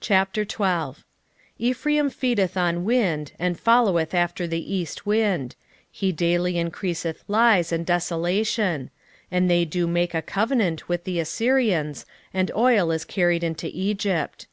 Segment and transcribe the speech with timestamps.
[0.00, 1.04] 12:1
[1.56, 5.54] Ephraim feedeth on wind, and followeth after the east wind:
[5.88, 8.90] he daily increaseth lies and desolation;
[9.30, 12.04] and they do make a covenant with the Assyrians,
[12.34, 14.48] and oil is carried into Egypt.